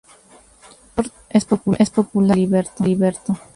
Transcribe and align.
En 1.35 1.41
Sort 1.41 1.63
es 1.83 1.91
popular 1.91 2.35
el 2.35 2.65
filiberto. 2.75 3.37